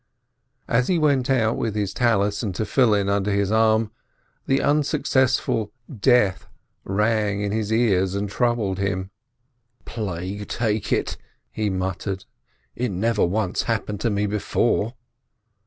[0.67, 3.91] As he went out with his prayer scarf and phylacteries under his arm,
[4.47, 6.47] the unsuccessful "death"
[6.83, 9.11] rang in his ears and troubled him.
[9.85, 11.17] "Plague take it,"
[11.51, 12.25] he muttered,
[12.75, 14.95] "it never once hap pened to me before."